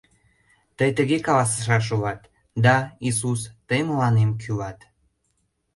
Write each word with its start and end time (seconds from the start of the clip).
Тый 0.77 0.89
тыге 0.97 1.17
каласышаш 1.25 1.87
улат: 1.95 2.21
«Да, 2.65 2.75
Иисус, 3.07 3.41
Тый 3.67 3.81
мыланем 3.89 4.31
кӱлат. 4.41 4.79